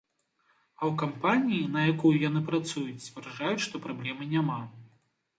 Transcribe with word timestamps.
А 0.79 0.81
ў 0.85 0.91
кампаніі, 1.01 1.67
на 1.75 1.83
якую 1.91 2.11
яны 2.29 2.41
працуюць, 2.47 3.01
сцвярджаюць, 3.03 3.65
што 3.65 3.81
праблемы 3.85 4.23
няма. 4.33 4.57